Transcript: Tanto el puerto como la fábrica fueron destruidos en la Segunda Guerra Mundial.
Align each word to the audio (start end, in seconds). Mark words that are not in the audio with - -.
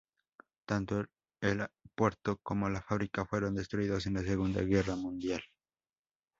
Tanto 0.67 1.05
el 1.43 1.67
puerto 1.93 2.39
como 2.41 2.67
la 2.69 2.81
fábrica 2.81 3.23
fueron 3.23 3.53
destruidos 3.53 4.07
en 4.07 4.15
la 4.15 4.23
Segunda 4.23 4.63
Guerra 4.63 4.95
Mundial. 4.95 5.43